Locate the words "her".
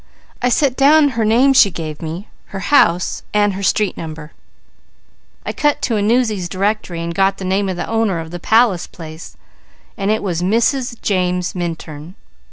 1.09-1.23, 2.53-2.59